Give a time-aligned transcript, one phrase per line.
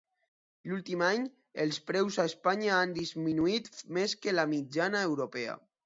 [0.69, 1.27] L'últim any
[1.65, 5.61] els preus a Espanya han disminuït més que la mitjana europea.